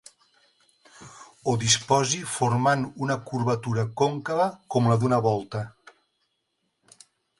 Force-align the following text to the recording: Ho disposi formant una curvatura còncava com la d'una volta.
Ho 1.49 1.53
disposi 1.63 2.21
formant 2.37 2.85
una 3.07 3.17
curvatura 3.27 3.85
còncava 4.03 4.49
com 4.77 4.89
la 4.93 4.97
d'una 5.05 5.21
volta. 5.27 5.63